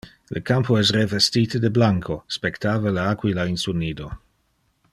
Le 0.35 0.41
campo 0.49 0.77
es 0.83 0.91
revestite 0.95 1.61
de 1.65 1.71
blanco; 1.75 2.17
spectava 2.37 2.95
le 2.97 3.05
aquila 3.11 3.47
in 3.53 3.61
su 3.65 3.77
nido. 3.83 4.09